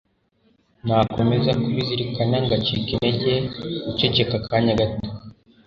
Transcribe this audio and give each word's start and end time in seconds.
nakomeza 0.87 1.51
kubizirikana 1.61 2.37
ngacika 2.45 2.83
intege 2.93 3.31
guceceka 3.87 4.35
akanya 4.41 4.73
gato 4.79 5.07